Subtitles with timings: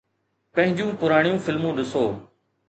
[0.53, 2.03] پنهنجون پراڻيون فلمون ڏسو.